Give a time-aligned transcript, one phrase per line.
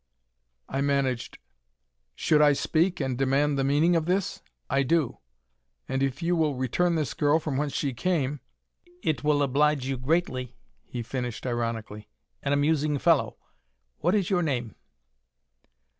[0.67, 1.37] I managed,
[2.15, 4.41] "Should I speak, and demand the meaning of this?
[4.67, 5.19] I do.
[5.87, 8.39] And if you will return this girl from whence she came"
[9.09, 10.55] "It will oblige you greatly,"
[10.87, 12.09] he finished ironically.
[12.41, 13.37] "An amusing fellow.
[13.99, 14.73] What is your name?"